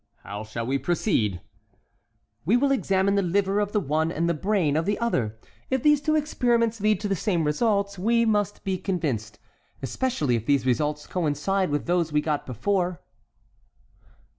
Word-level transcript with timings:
"How 0.23 0.43
shall 0.43 0.65
we 0.65 0.79
proceed?" 0.79 1.41
"We 2.43 2.57
will 2.57 2.71
examine 2.71 3.13
the 3.13 3.21
liver 3.21 3.59
of 3.59 3.71
the 3.71 3.79
one 3.79 4.11
and 4.11 4.27
the 4.27 4.33
brain 4.33 4.75
of 4.75 4.87
the 4.87 4.97
other. 4.97 5.37
If 5.69 5.83
these 5.83 6.01
two 6.01 6.15
experiments 6.15 6.81
lead 6.81 6.99
to 7.01 7.07
the 7.07 7.15
same 7.15 7.43
result 7.43 7.99
we 7.99 8.25
must 8.25 8.63
be 8.63 8.79
convinced, 8.79 9.37
especially 9.83 10.35
if 10.35 10.47
these 10.47 10.65
results 10.65 11.05
coincide 11.05 11.69
with 11.69 11.85
those 11.85 12.11
we 12.11 12.19
got 12.19 12.47
before." 12.47 12.99